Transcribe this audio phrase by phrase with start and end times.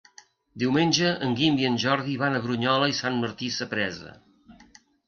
[0.63, 4.21] Diumenge en Guim i en Jordi van a Brunyola i Sant Martí Sapresa.